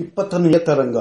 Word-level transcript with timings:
ಇಪ್ಪತ್ತನೆಯ 0.00 0.58
ತರಂಗ. 0.58 0.96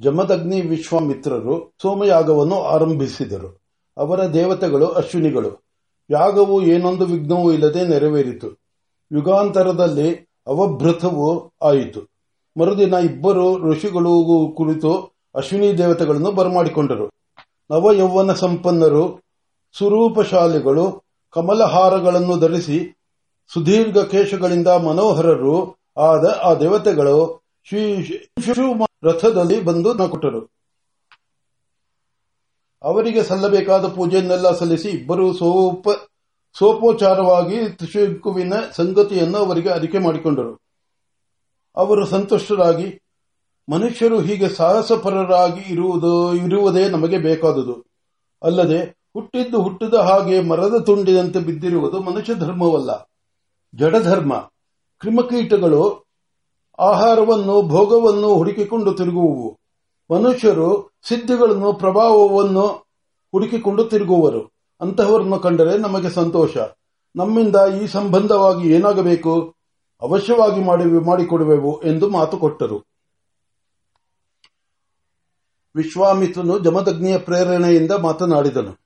ಜಮದಗ್ನಿ 0.00 0.60
ವಿಶ್ವಾಮಿತ್ರರು 0.60 1.74
ಸೋಮಯಾಗವನ್ನು 1.82 2.62
ಆರಂಭಿಸಿದರು. 2.62 3.60
ಅವರ 3.96 4.26
ದೇವತೆಗಳು, 4.26 4.86
ಅಶ್ವಿನಿಗಳು. 4.86 5.64
ಯಾಗವು 6.10 6.62
ಏನೊಂದು 6.62 7.06
ವಿಘ್ನವೂ 7.06 7.52
ಇಲ್ಲದೆ 7.52 7.88
ನೆರವೇರಿತು. 7.88 8.48
ಯುಗಾಂತರದಲ್ಲಿ 9.12 10.28
ಅವಭೃತವೂ 10.46 11.52
ಆಯಿತು. 11.62 12.00
ಮರುದಿನ 12.60 12.94
ಇಬ್ಬರು 12.94 13.70
ಋಷಿಗಳು 13.70 14.54
ಕುರಿತು 14.56 15.14
ಅಶ್ವಿನಿ 15.34 15.78
ದೇವತೆಗಳನ್ನು 15.78 16.32
ಬರಮಾಡಿಕೊಂಡರು. 16.32 17.10
ನವಯೌವನ 17.70 18.32
ಸಂಪನ್ನರು, 18.32 19.20
ಸುರೂಪಶಾಲಿಗಳು, 19.78 21.04
ಕಮಲಹಾರಗಳನ್ನು 21.30 22.38
ಧರಿಸಿ 22.38 23.00
ಸುದೀರ್ಘ 23.52 23.98
ಕೇಶಗಳಿಂದ 23.98 24.68
ಮನೋಹರರು 24.68 25.76
ಆದ 25.96 26.40
ಆ 26.44 26.54
ದೇವತೆಗಳು 26.54 27.43
ಶ್ರೀ 27.68 28.04
ಶಿಶುಮ 28.44 28.84
ರಥದಲ್ಲಿ 29.04 29.60
ಬಂದು 29.60 30.08
ಕೊಟ್ಟರು. 30.08 30.54
ಅವರಿಗೆ 32.82 33.22
ಸಲ್ಲಬೇಕಾದ 33.22 33.88
ಪೂಜೆಯನ್ನೆಲ್ಲ 33.88 34.56
ಸಲ್ಲಿಸಿ 34.56 34.88
ಇಬ್ಬರು 34.88 35.32
ಸೋಪ, 35.32 35.88
ಸೋಪೋಚಾರವಾಗಿ 36.58 37.68
ತ್ರಿಶಂಕುವಿನ 37.68 38.52
ಸಂಗತಿಯನ್ನು 38.72 39.38
ಅವರಿಗೆ 39.38 39.68
ಅರಿಕೆ 39.68 39.98
ಮಾಡಿಕೊಂಡರು. 39.98 40.54
ಅವರು 41.76 42.06
ಸಂತುಷ್ಟರಾಗಿ, 42.06 43.02
ಮನುಷ್ಯರು 43.68 44.20
ಹೀಗೆ 44.20 44.48
ಸಾಹಸಪರರಾಗಿ 44.48 45.72
ಇರುವುದು, 45.72 46.34
ಇರುವುದೇ 46.34 46.88
ನಮಗೆ 46.88 47.18
ಬೇಕಾದುದು. 47.18 47.84
ಅಲ್ಲದೆ, 48.42 48.84
ಹುಟ್ಟಿದ್ದು 48.84 49.62
ಹುಟ್ಟಿದ 49.62 49.94
ಹಾಗೆ 49.94 50.40
ಮರದ 50.40 50.82
ತುಂಡಿನಂತೆ 50.86 51.38
ಬಿದ್ದಿರುವುದು 51.38 52.00
ಮನುಷ್ಯ 52.00 52.34
ಧರ್ಮವಲ್ಲ. 52.34 53.10
ಜಡಧರ್ಮ. 53.74 54.50
ಕ್ರಿಮಕೀಟಗಳು 54.98 56.03
ಆಹಾರವನ್ನು 56.78 57.62
ಭೋಗವನ್ನು 57.62 58.34
ಹುಡುಕಿಕೊಂಡು 58.34 58.94
ತಿರುಗುವು 58.94 59.58
ಮನುಷ್ಯರು 60.14 60.92
ಸಿದ್ಧಿಗಳನ್ನು 61.08 61.72
ಪ್ರಭಾವವನ್ನು 61.72 62.66
ಹುಡುಕಿಕೊಂಡು 63.32 63.84
ತಿರುಗುವರು. 63.84 64.52
ಅಂತಹವರನ್ನು 64.80 65.38
ಕಂಡರೆ 65.38 65.78
ನಮಗೆ 65.78 66.10
ಸಂತೋಷ. 66.10 66.56
ನಮ್ಮಿಂದ 67.16 67.56
ಈ 67.82 67.86
ಸಂಬಂಧವಾಗಿ 67.86 68.72
ಏನಾಗಬೇಕು? 68.72 69.54
ಅವಶ್ಯವಾಗಿ 70.02 70.64
ಮಾಡಿ 70.64 70.84
ಮಾಡಿಕೊಡುವೆವು 70.84 71.82
ಎಂದು 71.82 72.10
ಮಾತು 72.10 72.38
ಕೊಟ್ಟರು. 72.38 72.82
ವಿಶ್ವಾಮಿತ್ರನು 75.76 76.58
ಜಮದಗ್ನಿಯ 76.58 77.18
ಪ್ರೇರಣೆಯಿಂದ 77.18 77.92
ಮಾತನಾಡಿದನು. 77.92 78.80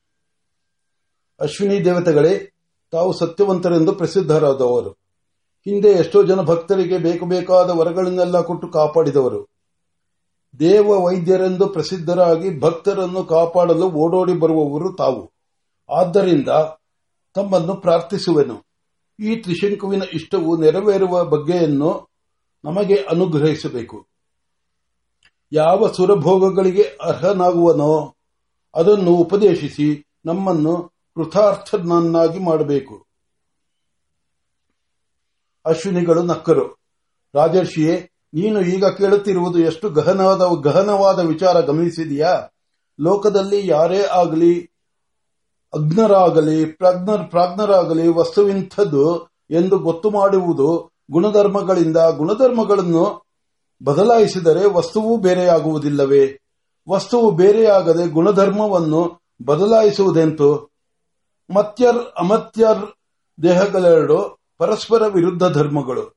ಅಶ್ವಿನಿ 1.40 1.84
ದೇವತೆಗಳೇ, 1.84 2.52
ತಾವು 2.90 3.12
ಸತ್ಯವಂತರೆಂದು 3.12 3.92
ಪ್ರಸಿದ್ಧರಾದವರು. 3.92 5.07
ಹಿಂದೆ 5.68 5.88
ಎಷ್ಟೋ 5.88 6.22
ಜನ 6.22 6.40
ಭಕ್ತರಿಗೆ 6.40 6.98
ಬೇಕು 6.98 7.26
ಬೇಕಾದ 7.26 7.70
ವರಗಳನ್ನೆಲ್ಲ 7.70 8.40
ಕೊಟ್ಟು 8.40 8.68
ಕಾಪಾಡಿದವರು. 8.68 9.48
ದೇವ 10.60 10.88
ವೈದ್ಯರೆಂದು 10.88 11.66
ಪ್ರಸಿದ್ಧರಾಗಿ 11.66 12.60
ಭಕ್ತರನ್ನು 12.60 13.24
ಕಾಪಾಡಲು 13.24 13.90
ಓಡೋಡಿ 13.90 14.32
ಬರುವವರು 14.32 14.92
ತಾವು. 14.92 15.32
ಆದ್ದರಿಂದ 15.96 16.48
ತಮ್ಮನ್ನು 17.34 17.74
ಪ್ರಾರ್ಥಿಸುವೆನು. 17.74 18.66
ಈ 19.20 19.36
ತ್ರಿಶಂಕುವಿನ 19.36 20.02
ಇಷ್ಟವು 20.14 20.56
ನೆರವೇರುವ 20.56 21.24
ಬಗ್ಗೆಯನ್ನು 21.24 22.08
ನಮಗೆ 22.64 22.94
ಅನುಗ್ರಹಿಸಬೇಕು. 22.94 24.06
ಯಾವ 25.52 25.92
ಸುರಭೋಗಗಳಿಗೆ 25.96 26.82
ಅರ್ಹನಾಗುವನೋ 26.82 28.14
ಅದನ್ನು 28.74 29.10
ಉಪದೇಶಿಸಿ 29.10 30.06
ನಮ್ಮನ್ನು 30.26 30.92
ಕೃತಾರ್ಥನನ್ನಾಗಿ 31.14 32.38
ಮಾಡಬೇಕು. 32.38 33.07
ಅಶ್ವಿನಿಗಳು 35.68 36.22
ನಕ್ಕರು. 36.22 36.78
ರಾಜರ್ಷಿಯೇ, 37.34 38.10
ನೀನು 38.34 38.60
ಈಗ 38.60 38.84
ಕೇಳುತ್ತಿರುವುದು 38.86 39.58
ಎಷ್ಟು 39.58 39.90
ಗಹನವಾದ 39.90 40.42
ಗಹನವಾದ 40.62 41.18
ವಿಚಾರ 41.18 41.60
ಗಮನಿಸಿದೆಯಾ? 41.60 42.48
ಲೋಕದಲ್ಲಿ 43.00 43.68
ಯಾರೇ 43.68 44.02
ಆಗಲಿ 44.02 44.70
ಅಗ್ನರಾಗಲಿ 45.74 46.64
ಪ್ರಜ್ಞರ್, 46.64 47.30
ಪ್ರಾಜ್ಞರಾಗಲಿ 47.30 48.08
ವಸ್ತುವಿಂಥದ್ದು 48.08 49.28
ಎಂದು 49.50 49.78
ಗೊತ್ತು 49.78 50.10
ಮಾಡುವುದು 50.10 50.90
ಗುಣಧರ್ಮಗಳಿಂದ 51.10 51.96
ಗುಣಧರ್ಮಗಳನ್ನು 51.96 53.26
ಬದಲಾಯಿಸಿದರೆ 53.84 54.66
ವಸ್ತುವು 54.66 55.16
ಬೇರೆಯಾಗುವುದಿಲ್ಲವೇ? 55.16 56.38
ವಸ್ತುವು 56.88 57.30
ಬೇರೆಯಾಗದೆ 57.30 58.06
ಗುಣಧರ್ಮವನ್ನು 58.06 59.20
ಬದಲಾಯಿಸುವುದೆಂತು? 59.44 60.70
ಮತ್ಯರ್, 61.54 61.98
ಅಮತ್ಯರ್ 62.18 62.94
ದೇಹಗಳೆರಡು 63.42 64.37
ಪರಸ್ಪರ 64.58 65.06
ವಿರುದ್ಧ 65.06 65.44
ಧರ್ಮಗಳು. 65.44 66.16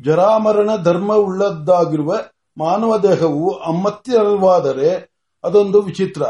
ಜರಾಮರಣ 0.00 0.76
ಧರ್ಮವುಳ್ಳದ್ದಾಗಿರುವ 0.76 2.14
ಮಾನವ 2.58 2.98
ದೇಹವು 2.98 3.54
ಅಮತ್ಯರವಾದರೆ 3.54 5.12
ಅದೊಂದು 5.44 5.80
ವಿಚಿತ್ರ. 5.80 6.22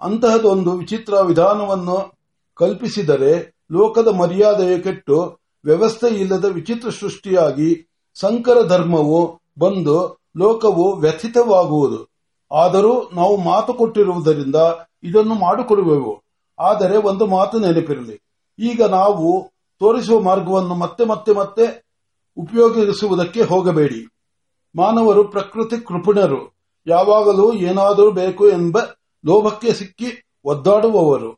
ಅಂತಹದೊಂದು 0.00 0.72
ವಿಚಿತ್ರ 0.72 1.20
ವಿಧಾನವನ್ನು 1.20 2.14
ಕಲ್ಪಿಸಿದರೆ 2.54 3.56
ಲೋಕದ 3.72 4.08
ಮರ್ಯಾದೆಯ 4.08 4.78
ಕೆಟ್ಟು 4.78 5.38
ವ್ಯವಸ್ಥೆ 5.64 6.08
ಇಲ್ಲದ 6.08 6.44
ವಿಚಿತ್ರ 6.44 6.90
ಸೃಷ್ಟಿಯಾಗಿ 6.90 7.88
ಸಂಕರ 8.14 8.62
ಧರ್ಮವು 8.66 9.40
ಬಂದು 9.58 10.20
ಲೋಕವು 10.36 10.96
ವ್ಯಥಿತವಾಗುವುದು. 10.96 12.10
ಆದರೂ 12.52 13.10
ನಾವು 13.12 13.36
ಮಾತು 13.36 13.74
ಕೊಟ್ಟಿರುವುದರಿಂದ 13.74 14.56
ಇದನ್ನು 15.02 15.34
ಮಾಡಿಕೊಡುವೆವು. 15.34 16.22
ಆದರೆ 16.58 16.96
ಒಂದು 16.96 17.26
ಮಾತು 17.26 17.58
ನೆನಪಿರಲಿ. 17.58 18.20
ಈಗ 18.58 18.82
ನಾವು 18.82 19.52
ತೋರಿಸುವ 19.80 20.20
ಮಾರ್ಗವನ್ನು 20.20 20.74
ಮತ್ತೆ 20.74 21.04
ಮತ್ತೆ 21.04 21.32
ಮತ್ತೆ 21.32 21.86
ಉಪಯೋಗಿಸುವುದಕ್ಕೆ 22.36 23.42
ಹೋಗಬೇಡಿ. 23.42 24.06
ಮಾನವರು 24.76 25.24
ಪ್ರಕೃತಿ 25.24 25.84
ಕೃಪಣರು. 25.84 26.56
ಯಾವಾಗಲೂ 26.86 27.52
ಏನಾದರೂ 27.52 28.10
ಬೇಕು 28.10 28.48
ಎಂಬ 28.48 28.78
ಲೋಭಕ್ಕೆ 29.26 29.72
ಸಿಕ್ಕಿ 29.72 30.30
ಒದ್ದಾಡುವವರು. 30.44 31.34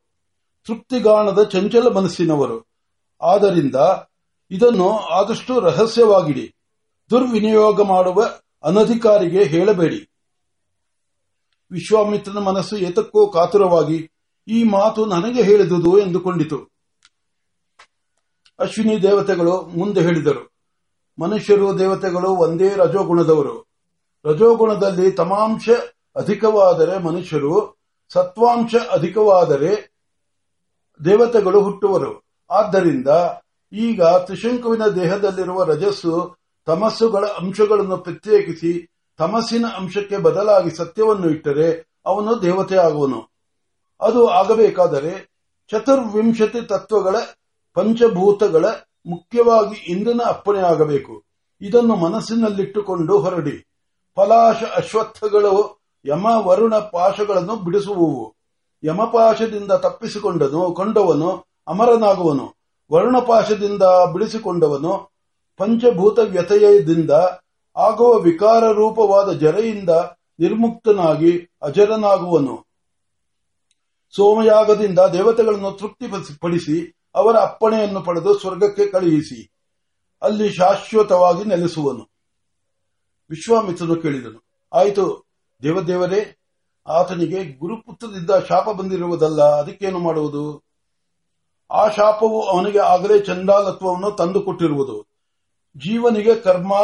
ತೃಪ್ತಿಗಾಣದ 0.66 1.42
ಚಂಚಲ 1.42 1.88
ಮನಸ್ಸಿನವರು. 1.88 2.66
ಆದ್ದರಿಂದ 3.22 3.74
ಇದನ್ನು 4.50 4.98
ಆದಷ್ಟು 4.98 5.60
ರಹಸ್ಯವಾಗಿಡಿ. 5.60 6.54
ದುರ್ವಿನಿಯೋಗ 7.10 7.82
ಮಾಡುವ 7.82 8.24
ಅನಧಿಕಾರಿಗೆ 8.62 9.44
ಹೇಳಬೇಡಿ. 9.44 10.10
ವಿಶ್ವಾಮಿತ್ರನ 11.70 12.38
ಮನಸ್ಸು 12.38 12.76
ಏತಕ್ಕೋ 12.76 13.26
ಕಾತುರವಾಗಿ, 13.26 14.10
ಈ 14.48 14.64
ಮಾತು 14.64 15.06
ನನಗೆ 15.06 15.42
ಹೇಳಿದುದು 15.42 15.98
ಎಂದುಕೊಂಡಿತು. 15.98 16.69
ಅಶ್ವಿನಿ 18.60 19.02
ದೇವತೆಗಳು 19.02 19.60
ಮುಂದೆ 19.62 20.00
ಹೇಳಿದರು. 20.00 20.52
ಮನುಷ್ಯರು, 21.18 21.78
ದೇವತೆಗಳು 21.78 22.28
ಒಂದೇ 22.30 22.68
ರಜೋಗುಣದವರು. 22.76 23.66
ರಜೋಗುಣದಲ್ಲಿ 24.24 25.10
ತಮಾಂಶ 25.12 25.68
ಅಧಿಕವಾದರೆ 26.16 26.98
ಮನುಷ್ಯರು, 26.98 27.76
ಸತ್ವಾಂಶ 28.12 28.74
ಅಧಿಕವಾದರೆ 28.90 29.92
ದೇವತೆಗಳು 31.04 31.62
ಹುಟ್ಟುವರು. 31.62 32.24
ಆದ್ದರಿಂದ 32.50 33.08
ಈಗ 33.72 34.02
ತ್ರಿಶಂಕುವಿನ 34.02 34.86
ದೇಹದಲ್ಲಿರುವ 34.86 35.64
ರಜಸ್ಸು 35.64 36.36
ತಮಸ್ಸುಗಳ 36.66 37.24
ಅಂಶಗಳನ್ನು 37.26 37.96
ಪ್ರತ್ಯೇಕಿಸಿ 37.96 38.88
ತಮಸ್ಸಿನ 39.18 39.64
ಅಂಶಕ್ಕೆ 39.76 40.16
ಬದಲಾಗಿ 40.16 40.70
ಸತ್ಯವನ್ನು 40.70 41.30
ಇಟ್ಟರೆ 41.30 41.88
ಅವನು 42.06 42.42
ದೇವತೆ 42.42 42.76
ಆಗುವನು. 42.76 43.30
ಅದು 44.00 44.28
ಆಗಬೇಕಾದರೆ 44.28 45.30
ಚತುರ್ವಿಂಶತಿ 45.70 46.66
ತತ್ವಗಳ 46.66 47.16
ಪಂಚಭೂತಗಳ 47.74 48.64
ಮುಖ್ಯವಾಗಿ 49.06 49.92
ಇಂದ್ರನ 49.92 50.20
ಅಪ್ಪಣೆಯಾಗಬೇಕು 50.26 51.24
ಇದನ್ನು 51.60 51.96
ಮನಸ್ಸಿನಲ್ಲಿಟ್ಟುಕೊಂಡು 51.96 53.18
ಹೊರಡಿ. 53.18 53.66
ಫಲಾಶ 54.16 54.56
ಅಶ್ವತ್ಥಗಳು 54.76 55.80
ಯಮ, 56.06 56.26
ವರುಣ 56.26 56.78
ಪಾಶಗಳನ್ನು 56.78 57.56
ಬಿಡಿಸುವುವು. 57.56 58.36
ಯಮಪಾಶದಿಂದ 58.84 59.72
ತಪ್ಪಿಸಿಕೊಂಡನು, 59.72 60.72
ಕೊಂಡವನು, 60.72 61.46
ಅಮರನಾಗುವನು. 61.68 62.54
ವರುಣಪಾಶದಿಂದ 62.92 63.82
ಬಿಡಿಸಿಕೊಂಡವನು 64.12 65.10
ಪಂಚಭೂತ 65.56 66.18
ವ್ಯತಯದಿಂದ 66.18 67.10
ಆಗುವ 67.76 68.18
ವಿಕಾರ 68.18 68.72
ರೂಪವಾದ 68.72 69.32
ಜರೆಯಿಂದ 69.32 69.90
ನಿರ್ಮುಕ್ತನಾಗಿ 70.38 71.50
ಅಜರನಾಗುವನು. 71.62 72.66
ಸೋಮಯಾಗದಿಂದ 74.16 74.98
ದೇವತೆಗಳನ್ನು 74.98 75.70
ತೃಪ್ತಿಪಡಿಸಿ 75.70 76.99
ಅವರ 77.14 77.36
ಅಪ್ಪಣೆಯನ್ನು 77.36 78.00
ಪಡೆದು 78.00 78.38
ಸ್ವರ್ಗಕ್ಕೆ 78.38 78.86
ಕಳುಹಿಸಿ, 78.86 79.50
ಅಲ್ಲಿ 80.22 80.50
ಶಾಶ್ವತವಾಗಿ 80.50 81.44
ನೆಲೆಸುವನು. 81.44 82.10
ವಿಶ್ವಾಮಿತ್ರನು 83.30 83.96
ಕೇಳಿದನು, 83.96 84.44
ಆಯಿತು, 84.72 85.26
ದೇವದೇವರೇ, 85.62 86.38
ಆತನಿಗೆ 86.88 87.58
ಗುರುಪುತ್ರದಿಂದ 87.58 88.30
ಶಾಪ 88.48 88.68
ಬಂದಿರುವುದಲ್ಲ, 88.68 89.42
ಅದಕ್ಕೇನು 89.42 89.98
ಮಾಡುವುದು? 89.98 90.64
ಆ 91.70 91.88
ಶಾಪವು 91.88 92.42
ಅವನಿಗೆ 92.42 92.78
ಆಗಲೇ 92.78 93.18
ಚಂಡಾಲತ್ವವನ್ನು 93.18 94.10
ತಂದುಕೊಟ್ಟಿರುವುದು. 94.10 95.06
ಜೀವನಿಗೆ 95.76 96.34
ಕರ್ಮ, 96.34 96.74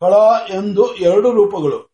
ಕಳ 0.00 0.14
ಎಂದು 0.50 0.94
ಎರಡು 0.94 1.32
ರೂಪಗಳು. 1.32 1.90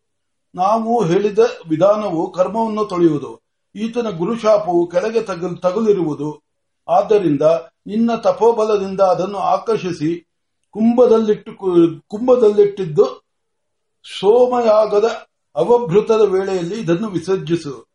ನಾವು 0.55 1.05
ಹೇಳಿದ 1.05 1.39
ವಿಧಾನವು 1.69 2.31
ಕರ್ಮವನ್ನು 2.31 2.85
ತೊಳೆಯುವುದು. 2.85 3.41
ಈತನ 3.75 4.09
ಗುರುಶಾಪವು 4.09 4.87
ಕೆಳಗೆ 4.87 5.21
ತಗುಲಿರುವುದು. 5.55 6.42
ಆದ್ದರಿಂದ 6.87 7.41
ನಿನ್ನ 7.87 8.15
ತಪೋಬಲದಿಂದ 8.15 9.01
ಅದನ್ನು 9.01 9.37
ಆಕರ್ಷಿಸಿ 9.37 10.27
ಕುಂಭದಲ್ಲಿಟ್ಟು 10.69 11.55
ಕುಂಭದಲ್ಲಿಟ್ಟಿದ್ದು 12.07 13.23
ಸೋಮಯಾಗದ 14.19 15.05
ಅವಭೃತದ 15.55 16.21
ವೇಳೆಯಲ್ಲಿ 16.21 16.79
ಇದನ್ನು 16.79 17.09
ವಿಸರ್ಜಿಸು. 17.09 17.85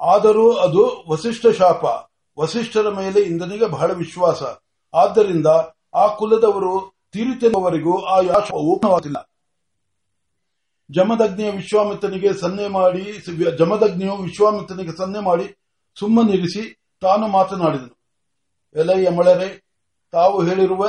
ಆದರೂ 0.00 0.52
ಅದು 0.52 1.04
ವಸಿಷ್ಠ 1.08 1.46
ಶಾಪ. 1.46 1.84
ವಸಿಷ್ಠರ 2.38 2.88
ಮೇಲೆ 2.88 3.20
ಇಂದನಿಗೆ 3.20 3.66
ಬಹಳ 3.66 3.92
ವಿಶ್ವಾಸ. 3.92 4.42
ಆದ್ದರಿಂದ 4.94 5.46
ಆ 5.94 6.06
ಕುಲದವರು 6.06 6.92
ತೀರಿತೆವರೆಗೂ 7.12 8.02
ಆ 8.02 8.20
ಯಾಶವು 8.20 8.80
ಜಮದಗ್ನಿಯ 10.90 11.50
ವಿಶ್ವಾಮಿತ್ರನಿಗೆ 11.50 12.32
ಸನ್ನೆ 12.32 12.68
ಮಾಡಿ, 12.68 13.24
ಜಮದಗ್ನಿಯು 13.58 14.16
ವಿಶ್ವಾಮಿತ್ರನಿಗೆ 14.16 14.96
ಸನ್ನೆ 14.96 15.20
ಮಾಡಿ 15.20 15.56
ಸುಮ್ಮನಿರಿಸಿ 15.98 16.79
ತಾನು 17.00 17.28
ಮಾತನಾಡಿದನು. 17.28 17.94
ಎಲೈ 18.74 19.04
ಯಮಳರೆ 19.04 19.48
ತಾವು 20.12 20.36
ಹೇಳಿರುವ 20.48 20.82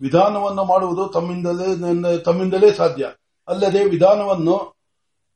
ವಿಧಾನವನ್ನು 0.00 0.64
ಮಾಡುವುದು 0.64 1.04
ತಮ್ಮಿಂದಲೇ 1.14 2.18
ತಮ್ಮಿಂದಲೇ 2.18 2.72
ಸಾಧ್ಯ. 2.72 3.04
ಅಲ್ಲದೆ 3.48 3.84
ವಿಧಾನವನ್ನು 3.84 4.56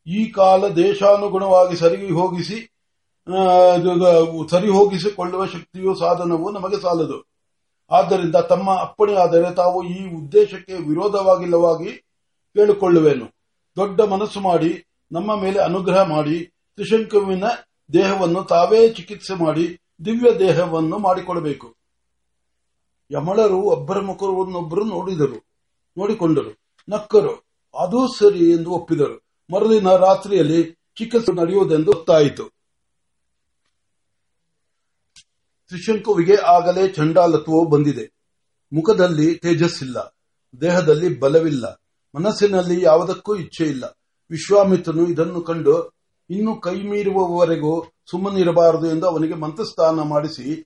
ಈ 0.07 0.21
ಕಾಲ 0.39 0.69
ದೇಶಾನುಗುಣವಾಗಿ 0.69 1.77
ಸರಿ 1.77 2.11
ಹೋಗಿಸಿ 2.11 2.59
ಸರಿ 4.51 4.69
ಹೋಗಿಸಿಕೊಳ್ಳುವ 4.69 5.43
ಶಕ್ತಿಯು 5.47 5.95
ಸಾಧನವು 5.95 6.47
ನಮಗೆ 6.51 6.79
ಸಾಲದು. 6.81 7.19
ಆದ್ದರಿಂದ 7.91 8.37
ತಮ್ಮ 8.53 8.69
ಅಪ್ಪಣೆಯಾದರೆ 8.81 9.55
ತಾವು 9.55 9.79
ಈ 9.85 9.99
ಉದ್ದೇಶಕ್ಕೆ 10.15 10.75
ವಿರೋಧವಾಗಿಲ್ಲವಾಗಿ 10.89 11.93
ಕೇಳಿಕೊಳ್ಳುವೆನು. 12.57 13.27
ದೊಡ್ಡ 13.77 14.01
ಮನಸ್ಸು 14.01 14.41
ಮಾಡಿ, 14.41 14.73
ನಮ್ಮ 15.13 15.37
ಮೇಲೆ 15.37 15.59
ಅನುಗ್ರಹ 15.59 16.03
ಮಾಡಿ, 16.15 16.37
ತ್ರಿಶಂಕುವಿನ 16.77 17.45
ದೇಹವನ್ನು 17.93 18.45
ತಾವೇ 18.45 18.81
ಚಿಕಿತ್ಸೆ 18.89 19.35
ಮಾಡಿ 19.45 19.67
ದಿವ್ಯ 20.01 20.31
ದೇಹವನ್ನು 20.39 20.97
ಮಾಡಿಕೊಡಬೇಕು 20.99 21.69
ಯಮಳರು 23.11 23.59
ಒಬ್ಬರ 23.75 23.99
ಮುಖವನ್ನೊಬ್ಬರು 24.01 24.83
ನೋಡಿದರು, 24.85 25.39
ನೋಡಿಕೊಂಡರು. 25.97 26.53
ನಕ್ಕರು, 26.89 27.33
ಅದು 27.75 28.01
ಸರಿ 28.19 28.45
ಎಂದು 28.53 28.71
ಒಪ್ಪಿದರು. 28.71 29.17
ಮರುದಿನ 29.51 29.89
ರಾತ್ರಿಯಲ್ಲಿ 30.07 30.61
ಚಿಕಿತ್ಸೆ 30.99 31.33
ನಡೆಯುವುದೆಂದು 31.41 31.91
ಗೊತ್ತಾಯಿತು. 31.93 32.45
ತ್ರಿಶಂಕುವಿಗೆ 35.71 36.37
ಆಗಲೇ 36.57 36.85
ಚಂಡಾಲತ್ವ 36.89 37.61
ಬಂದಿದೆ. 37.75 38.05
ಮುಖದಲ್ಲಿ 38.73 39.29
ತೇಜಸ್ಸಿಲ್ಲ, 39.45 39.99
ದೇಹದಲ್ಲಿ 40.61 41.09
ಬಲವಿಲ್ಲ, 41.21 41.65
ಮನಸ್ಸಿನಲ್ಲಿ 42.15 42.77
ಯಾವುದಕ್ಕೂ 42.83 43.33
ಇಚ್ಛೆ 43.37 43.65
ಇಲ್ಲ 43.65 43.85
ವಿಶ್ವಾಮಿತ್ರನು 44.31 45.05
ಇದನ್ನು 45.07 45.41
ಕಂಡು 45.41 45.75
ಇನ್ನು 46.31 46.53
ಕೈ 46.61 46.77
ಮೀರುವವರೆಗೂ 46.91 47.75
ಸುಮ್ಮನಿರಬಾರದು 48.11 48.87
ಎಂದು 48.91 49.07
ಅವನಿಗೆ 49.07 49.35
ಮಂತ್ರಸ್ಥಾನ 49.35 50.01
ಮಾಡಿಸಿ 50.03 50.65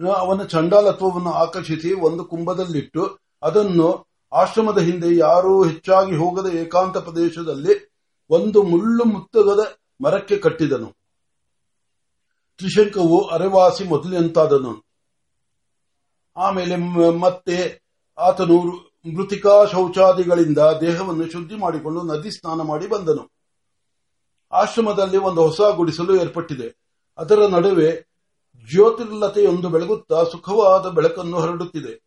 ಅವನ 0.00 0.44
ಚಂಡಾಲತ್ವವನ್ನು 0.44 1.32
ಆಕರ್ಷಿಸಿ 1.32 1.92
ಒಂದು 1.92 2.24
ಕುಂಭದಲ್ಲಿಟ್ಟು 2.24 3.18
ಅದನ್ನು 3.42 4.06
ಆಶ್ರಮದ 4.32 4.78
ಹಿಂದೆ 4.78 5.16
ಯಾರೂ 5.16 5.64
ಹೆಚ್ಚಾಗಿ 5.64 6.16
ಹೋಗದ 6.16 6.54
ಏಕಾಂತ 6.54 6.96
ಪ್ರದೇಶದಲ್ಲಿ 6.96 7.74
ಒಂದು 8.30 8.62
ಮುಳ್ಳು 8.62 9.04
ಮುತ್ತಗದ 9.04 9.62
ಮರಕ್ಕೆ 10.04 10.36
ಕಟ್ಟಿದನು. 10.36 10.96
ತ್ರಿಶಂಕವು 12.58 13.28
ಅರೆವಾಸಿ 13.28 13.84
ಮೊದಲೆಂತಾದನು 13.84 14.84
ಆಮೇಲೆ 16.36 16.76
ಮತ್ತೆ 17.18 17.56
ಆತನು 18.18 18.56
ಮೃತಿಕಾ 19.14 19.64
ಶೌಚಾದಿಗಳಿಂದ 19.64 20.58
ದೇಹವನ್ನು 20.58 21.30
ಶುದ್ಧಿ 21.30 21.56
ಮಾಡಿಕೊಂಡು 21.56 22.02
ನದಿ 22.02 22.30
ಸ್ನಾನ 22.30 22.60
ಮಾಡಿ 22.62 22.86
ಬಂದನು. 22.86 23.33
ಆಶ್ರಮದಲ್ಲಿ 24.54 25.16
ಒಂದು 25.16 25.42
ಹೊಸ 25.42 25.60
ಗುಡಿಸಲು 25.60 26.20
ಏರ್ಪಟ್ಟಿದೆ. 26.20 26.76
ಅದರ 27.18 27.46
ನಡುವೆ 27.46 28.14
ಜ್ಯೋತಿರ್ಲತೆಯೊಂದು 28.70 29.68
ಬೆಳಗುತ್ತಾ 29.68 30.24
ಸುಖವಾದ 30.24 30.86
ಬೆಳಕನ್ನು 30.86 31.40
ಹರಡುತ್ತಿದೆ. 31.40 32.04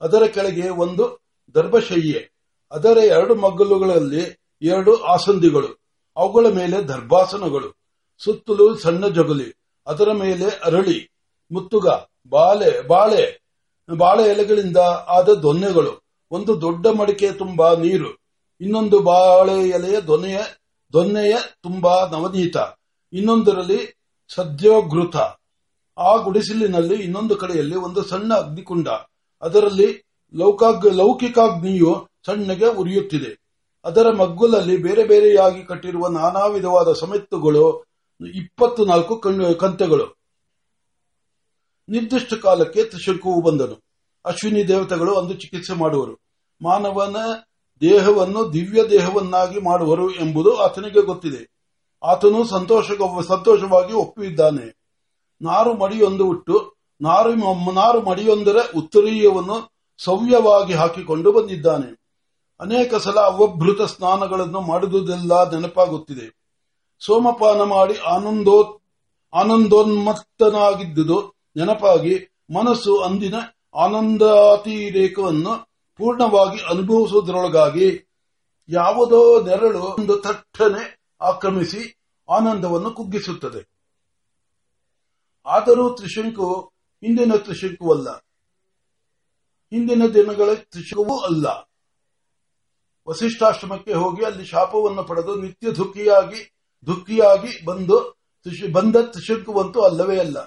ಅದರ 0.00 0.22
ಕೆಳಗೆ 0.22 0.68
ಒಂದು 0.68 1.22
ದರ್ಭಶಯ್ಯೆ. 1.54 2.32
ಅದರ 2.72 2.98
ಎರಡು 2.98 3.34
ಮಗ್ಗಲುಗಳಲ್ಲಿ 3.34 4.38
ಎರಡು 4.62 4.96
ಆಸಂದಿಗಳು. 4.96 5.82
ಅವುಗಳ 6.16 6.46
ಮೇಲೆ 6.54 6.88
ದರ್ಭಾಸನಗಳು. 6.88 7.78
ಸುತ್ತಲೂ 8.24 8.74
ಸಣ್ಣ 8.74 9.08
ಜಗುಲಿ. 9.08 9.54
ಅದರ 9.86 10.12
ಮೇಲೆ 10.12 10.44
ಅರಳಿ. 10.64 11.18
ಮುತ್ತುಗ. 11.52 11.88
ಬಾಳೆ 12.28 12.88
ಬಾಳೆ. 12.88 13.48
ಬಾಳೆ 13.98 14.22
ಎಲೆಗಳಿಂದ 14.22 14.76
ಆದ 15.06 15.28
ದೊನ್ನೆಗಳು. 15.28 16.08
ಒಂದು 16.30 16.60
ದೊಡ್ಡ 16.60 16.86
ಮಡಿಕೆ 16.86 17.32
ತುಂಬಾ 17.32 17.74
ನೀರು. 17.74 18.18
ಇನ್ನೊಂದು 18.60 19.00
ಬಾಳೆ 19.00 19.68
ಎಲೆಯ 19.68 20.00
ದೊನೆಯ 20.00 20.38
ದೊನ್ನೆಯ 20.92 21.36
ತುಂಬಾ 21.62 22.06
ನವನೀತ, 22.06 22.56
ಇನ್ನೊಂದರಲ್ಲಿ 23.12 23.94
ಸದ್ಯೋಘೃತ 24.34 25.16
ಆ 25.98 26.16
ಗುಡಿಸಿಲಿನಲ್ಲಿ 26.16 26.94
ಇನ್ನೊಂದು 26.94 27.36
ಕಡೆಯಲ್ಲಿ 27.36 27.76
ಒಂದು 27.76 28.02
ಸಣ್ಣ 28.02 28.34
ಅಗ್ನಿಕುಂಡ. 28.34 28.88
ಅದರಲ್ಲಿ 29.42 30.02
ಲೌಕಿಕಾಗ್ನಿಯು 30.92 32.08
ಸಣ್ಣಗೆ 32.26 32.66
ಉರಿಯುತ್ತಿದೆ. 32.66 33.32
ಅದರ 33.84 34.10
ಮಗ್ಗುಲಲ್ಲಿ 34.10 34.76
ಬೇರೆ 34.76 35.04
ಬೇರೆಯಾಗಿ 35.04 35.64
ಕಟ್ಟಿರುವ 35.64 36.08
ನಾನಾ 36.08 36.46
ವಿಧವಾದ 36.46 36.92
ಸಮೆತ್ತುಗಳು, 36.92 37.84
ಇಪ್ಪತ್ತು 38.34 38.84
ನಾಲ್ಕು 38.84 39.16
ಕಂತೆಗಳು. 39.60 40.06
ನಿರ್ದಿಷ್ಟ 41.88 42.34
ಕಾಲಕ್ಕೆ 42.34 42.84
ತ್ರಿಶಂಕುವು 42.84 43.40
ಬಂದನು. 43.40 43.76
ಅಶ್ವಿನಿ 44.24 44.68
ದೇವತೆಗಳು 44.68 45.18
ಅಂದು 45.18 45.34
ಚಿಕಿತ್ಸೆ 45.34 45.74
ಮಾಡುವರು. 45.74 46.14
ಮಾನವನ 46.62 47.16
ದೇಹವನ್ನು 47.80 48.52
ದಿವ್ಯ 48.52 48.90
ದೇಹವನ್ನಾಗಿ 48.90 49.60
ಮಾಡುವರು 49.60 50.10
ಎಂಬುದು 50.10 50.56
ಆತನಿಗೆ 50.56 51.02
ಗೊತ್ತಿದೆ. 51.02 51.58
ಆತನು 52.02 52.44
ಸಂತೋಷ 52.44 52.90
ಸಂತೋಷವಾಗಿ 53.26 53.92
ಒಪ್ಪಿದ್ದಾನೆ 53.92 54.78
ನಾರು 55.42 55.74
ಮಡಿಯೊಂದು 55.74 56.26
ಉಟ್ಟು 56.26 56.74
ನಾರು 57.00 57.72
ನಾರು 57.72 58.02
ಮಡಿಯೊಂದರ 58.02 58.56
ಉತ್ತರೀಯವನ್ನು 58.76 59.78
ಸವ್ಯವಾಗಿ 59.98 60.74
ಹಾಕಿಕೊಂಡು 60.74 61.32
ಬಂದಿದ್ದಾನೆ. 61.32 61.98
ಅನೇಕ 62.60 62.94
ಸಲ 62.94 63.20
ಅವಭೃತ 63.20 63.82
ಸ್ನಾನಗಳನ್ನು 63.82 64.60
ಮಾಡುವುದೆಲ್ಲ 64.60 65.50
ನೆನಪಾಗುತ್ತಿದೆ. 65.50 66.38
ಸೋಮಪಾನ 67.00 67.62
ಮಾಡಿ 67.62 67.98
ಆನಂದೋ, 67.98 68.80
ಆನಂದೋನ್ಮತ್ತನಾಗಿದ್ದುದು 69.34 71.34
ನೆನಪಾಗಿ 71.56 72.44
ಮನಸ್ಸು 72.54 72.96
ಅಂದಿನ 72.96 73.34
ಆನಂದಾತಿರೇಕವನ್ನು 73.74 75.68
ಪೂರ್ಣವಾಗಿ 75.98 76.60
ಅನುಭವಿಸುವುದರೊಳಗಾಗಿ 76.70 78.08
ಯಾವುದೋ 78.68 79.42
ನೆರಳು 79.46 79.78
ಒಂದು 79.78 80.16
ತಟ್ಟನೆ 80.16 80.98
ಆಕ್ರಮಿಸಿ 81.20 81.96
ಆನಂದವನ್ನು 82.28 82.90
ಕುಗ್ಗಿಸುತ್ತದೆ. 82.90 83.68
ಆದರೂ 85.46 85.94
ತ್ರಿಶಂಕು 85.94 86.72
ಹಿಂದಿನ 87.04 87.32
ತ್ರಿಶಂಕುವಲ್ಲ 87.36 88.16
ಹಿಂದಿನ 89.72 90.02
ದಿನಗಳ 90.14 90.54
ತ್ರಿಶಂಕುವೂ 90.54 91.18
ಅಲ್ಲ. 91.18 91.46
ವಸಿಷ್ಠಾಶ್ರಮಕ್ಕೆ 93.08 93.92
ಹೋಗಿ 93.92 94.24
ಅಲ್ಲಿ 94.24 94.44
ಶಾಪವನ್ನು 94.44 95.04
ಪಡೆದು 95.04 95.36
ನಿತ್ಯ 95.36 95.70
ದುಃಖಿಯಾಗಿ 95.70 96.40
ದುಃಖಿಯಾಗಿ 96.86 97.64
ಬಂದು 97.64 98.16
ಬಂದ 98.72 98.96
ತ್ರಿಶಂಕುವಂತೂ 98.96 99.80
ಅಲ್ಲವೇ 99.80 100.18
ಅಲ್ಲ. 100.18 100.38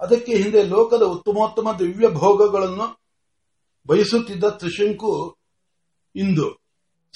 ಅದಕ್ಕೆ 0.00 0.34
ಹಿಂದೆ 0.34 0.62
ಲೋಕದ 0.62 1.02
ಉತ್ತಮೋತ್ತಮ 1.02 1.72
ದಿವ್ಯ 1.78 2.08
ಭೋಗಗಳನ್ನು 2.08 3.03
ಬಯಸುತ್ತಿದ್ದ 3.86 4.44
ತ್ರಿಶಂಕು 4.44 5.36
ಇಂದು 6.16 6.60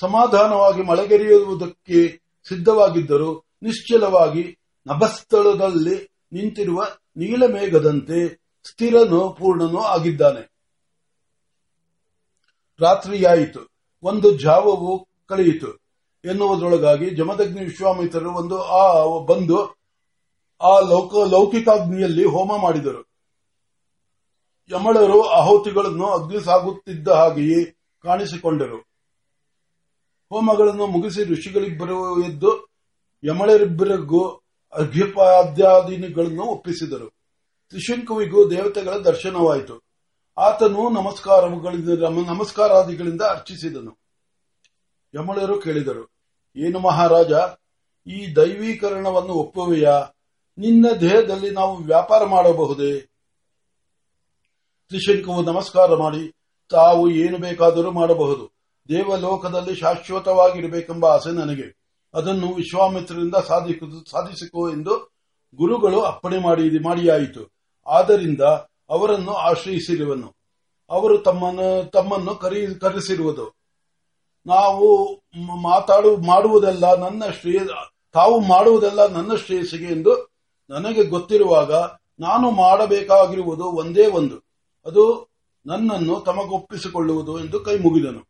ಸಮಾಧಾನವಾಗಿ 0.00 0.82
ಮಳೆಗೆರೆಯುವುದಕ್ಕೆ 0.82 2.22
ಸಿದ್ಧವಾಗಿದ್ದರೂ 2.48 3.42
ನಿಶ್ಚಲವಾಗಿ 3.62 4.58
ನಭಸ್ಥಳದಲ್ಲಿ 4.86 6.10
ನಿಂತಿರುವ 6.32 6.84
ನೀಲಮೇಘದಂತೆ 7.16 8.48
ಸ್ಥಿರನೋ 8.70 9.28
ಪೂರ್ಣನೋ 9.28 9.78
ಆಗಿದ್ದಾನೆ. 9.78 10.52
ರಾತ್ರಿಯಾಯಿತು. 12.80 13.60
ಒಂದು 14.02 14.38
ಜಾವವು 14.38 15.08
ಕಳೆಯಿತು. 15.26 15.72
ಎನ್ನುವುದರೊಳಗಾಗಿ 16.24 17.10
ಜಮದಗ್ನಿ 17.10 17.64
ವಿಶ್ವಾಮಿತ್ರರು 17.64 18.34
ಒಂದು 18.34 18.62
ಆ 18.62 19.04
ಬಂದು 19.24 19.76
ಆ 20.62 20.80
ಲೌಕ 20.80 21.28
ಲೌಕಿಕಾಗ್ನಿಯಲ್ಲಿ 21.28 22.24
ಹೋಮ 22.24 22.62
ಮಾಡಿದರು. 22.62 23.07
ಯಮಳರು 24.70 25.28
ಆಹುತಿಗಳನ್ನು 25.28 26.06
ಅಗ್ನಿ 26.06 26.40
ಸಾಗುತ್ತಿದ್ದ 26.40 27.08
ಹಾಗೆಯೇ 27.08 27.76
ಕಾಣಿಸಿಕೊಂಡರು. 28.04 28.88
ಹೋಮಗಳನ್ನು 30.30 30.86
ಮುಗಿಸಿ 30.86 31.24
ಋಷಿಗಳಿಬ್ಬರು 31.24 32.22
ಎದ್ದು 32.22 32.68
ಯಮಳರಿಬ್ಬರಿಗೂ 33.24 34.42
ಅರ್ಘ್ಯಪಾದ್ಯಾದಿಗಳನ್ನು 34.72 36.42
ಒಪ್ಪಿಸಿದರು. 36.42 37.14
ತ್ರಿಶಂಕುವಿಗೂ 37.70 38.50
ದೇವತೆಗಳ 38.50 38.98
ದರ್ಶನವಾಯಿತು. 38.98 39.84
ಆತನು 40.38 40.90
ನಮಸ್ಕಾರಾದಿಗಳಿಂದ 40.90 43.22
ಅರ್ಚಿಸಿದನು. 43.22 43.98
ಯಮಳರು 45.14 45.60
ಕೇಳಿದರು, 45.60 46.12
ಏನು 46.56 46.78
ಮಹಾರಾಜ, 46.78 47.32
ಈ 48.06 48.36
ದೈವೀಕರಣವನ್ನು 48.36 49.34
ಒಪ್ಪುವೆಯಾ? 49.34 50.14
ನಿನ್ನ 50.58 50.86
ದೇಹದಲ್ಲಿ 51.00 51.50
ನಾವು 51.50 51.76
ವ್ಯಾಪಾರ 51.76 52.24
ಮಾಡಬಹುದೇ? 52.24 53.08
ತ್ರಿಶಂಕುವು 54.88 55.42
ನಮಸ್ಕಾರ 55.42 55.94
ಮಾಡಿ, 55.94 56.34
ತಾವು 56.70 57.10
ಏನು 57.10 57.38
ಬೇಕಾದರೂ 57.38 57.90
ಮಾಡಬಹುದು. 57.90 58.52
ದೇವಲೋಕದಲ್ಲಿ 58.88 59.74
ಶಾಶ್ವತವಾಗಿರಬೇಕೆಂಬ 59.74 61.06
ಆಸೆ 61.06 61.32
ನನಗೆ. 61.32 61.76
ಅದನ್ನು 62.14 62.54
ವಿಶ್ವಾಮಿತ್ರರಿಂದ 62.54 63.34
ಸಾಧಿಸಿಕೋ 63.34 64.70
ಎಂದು 64.70 65.12
ಗುರುಗಳು 65.56 66.00
ಅಪ್ಪಣೆ 66.00 66.38
ಮಾಡಿ, 66.38 66.82
ಮಾಡಿಯಾಯಿತು. 66.82 67.52
ಆದ್ದರಿಂದ 67.86 68.40
ಅವರನ್ನು 68.90 69.32
ಆಶ್ರಯಿಸಿರುವನು. 69.32 70.36
ಅವರು 70.90 71.18
ತಮ್ಮನ್ನು 71.18 71.90
ತಮ್ಮನ್ನು 71.90 72.34
ಕರಿ, 72.34 72.66
ಕರೆಸಿರುವುದು. 72.74 73.56
ನಾವು 74.46 75.14
ಮಾತಾಡು, 75.62 76.16
ಮಾಡುವುದೆಲ್ಲ 76.16 76.94
ನನ್ನ 76.94 77.22
ಶ್ರೇಯ, 77.40 77.60
ತಾವು 78.12 78.40
ಮಾಡುವುದೆಲ್ಲ 78.40 79.06
ನನ್ನ 79.06 79.34
ಶ್ರೇಯಸ್ಸಿಗೆ 79.34 79.86
ಎಂದು 79.86 80.30
ನನಗೆ 80.70 81.04
ಗೊತ್ತಿರುವಾಗ 81.04 81.72
ನಾನು 82.20 82.50
ಮಾಡಬೇಕಾಗಿರುವುದು 82.50 83.64
ಒಂದೇ 83.64 84.06
ಒಂದು. 84.06 84.47
ಅದು 84.88 85.28
ನನ್ನನ್ನು 85.66 86.20
ತಮಗೊಪ್ಪಿಸಿಕೊಳ್ಳುವುದು 86.20 87.44
ಎಂದು 87.44 87.60
ಕೈ 87.60 87.78
ಮುಗಿದನು. 87.78 88.28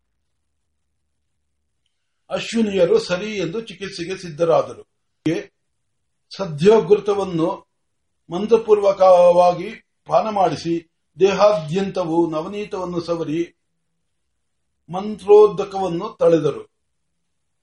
ಅಶ್ವಿನಿಯರು 2.31 2.99
ಸರಿ 2.99 3.37
ಎಂದು 3.37 3.61
ಚಿಕಿತ್ಸೆಗೆ 3.61 4.17
ಸಿದ್ಧರಾದರು. 4.17 4.83
ಸದ್ಯೋಗೃತವನ್ನು 6.37 7.67
ಮಂತ್ರಪೂರ್ವಕವಾಗಿ 8.31 9.71
ಪಾನ 10.07 10.29
ಮಾಡಿಸಿ 10.29 10.91
ದೇಹಾದ್ಯಂತವು 11.21 12.31
ನವನೀತವನ್ನು 12.31 13.01
ಸವರಿ 13.01 13.57
ಮಂತ್ರೋದಕವನ್ನು 14.91 16.17
ತಳೆದರು. 16.21 16.65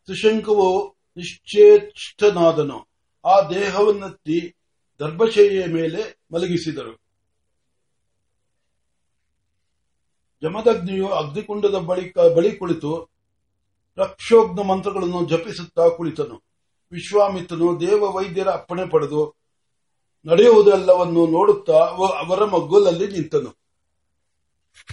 ತ್ರಿಶಂಕುವು 0.05 0.95
ನಿಶ್ಚೇಷ್ಟನಾದನು. 1.17 2.87
ಆ 3.25 3.49
ದೇಹವನ್ನೆತ್ತಿ 3.49 4.55
ದರ್ಭಶೈಯ 4.99 5.65
ಮೇಲೆ 5.65 6.19
ಮಲಗಿಸಿದರು. 6.33 7.04
ಜಮದಗ್ನಿಯು 10.45 11.07
ಅಗ್ನಿಕುಂಡದ 11.07 11.75
ಬಳಿಕ 11.75 12.17
ಬಳಿ 12.19 12.51
ಕುಳಿತು 12.51 13.09
ರಕ್ಷೋಗ್ನ 13.97 14.61
ಮಂತ್ರಗಳನ್ನು 14.61 15.25
ಜಪಿಸುತ್ತಾ 15.25 15.87
ಕುಳಿತನು. 15.87 16.43
ವಿಶ್ವಾಮಿತ್ರನು 16.91 17.79
ದೇವ 17.79 18.03
ವೈದ್ಯರ 18.11 18.47
ಅಪ್ಪಣೆ 18.47 18.85
ಪಡೆದು 18.85 19.35
ನಡೆಯುವುದೆಲ್ಲವನ್ನು 20.25 21.27
ನೋಡುತ್ತಾ 21.27 21.73
ಅವ- 21.73 22.27
ಅವರ 22.27 22.45
ಮಗ್ಗುಲಲ್ಲಿ 22.45 23.07
ನಿಂತನು. 23.07 23.64